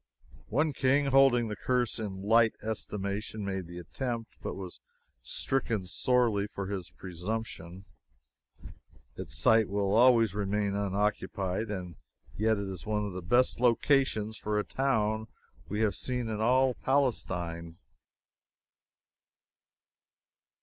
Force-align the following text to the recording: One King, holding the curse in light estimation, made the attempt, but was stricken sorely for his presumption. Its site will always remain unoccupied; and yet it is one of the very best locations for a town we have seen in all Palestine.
One 0.49 0.73
King, 0.73 1.05
holding 1.11 1.47
the 1.47 1.55
curse 1.55 1.99
in 1.99 2.23
light 2.23 2.55
estimation, 2.63 3.45
made 3.45 3.67
the 3.67 3.77
attempt, 3.77 4.31
but 4.41 4.55
was 4.55 4.79
stricken 5.21 5.85
sorely 5.85 6.47
for 6.47 6.65
his 6.65 6.89
presumption. 6.89 7.85
Its 9.15 9.35
site 9.35 9.69
will 9.69 9.93
always 9.93 10.33
remain 10.33 10.73
unoccupied; 10.75 11.69
and 11.69 11.97
yet 12.35 12.57
it 12.57 12.67
is 12.67 12.83
one 12.83 13.05
of 13.05 13.13
the 13.13 13.21
very 13.21 13.29
best 13.41 13.59
locations 13.59 14.39
for 14.39 14.57
a 14.57 14.63
town 14.63 15.27
we 15.69 15.81
have 15.81 15.93
seen 15.93 16.29
in 16.29 16.41
all 16.41 16.73
Palestine. 16.73 17.77